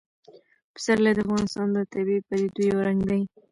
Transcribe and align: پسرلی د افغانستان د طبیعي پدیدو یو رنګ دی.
پسرلی 0.73 1.11
د 1.15 1.19
افغانستان 1.25 1.67
د 1.75 1.77
طبیعي 1.93 2.21
پدیدو 2.27 2.61
یو 2.69 2.77
رنګ 2.87 2.99
دی. 3.09 3.21